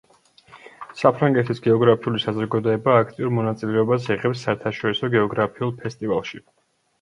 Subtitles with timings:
[1.01, 6.45] საფრანგეთის გეოგრაფიული საზოგადოება აქტიურ მონაწილეობას იღებს საერთაშორისო გეოგრაფიულ ფესტივალში.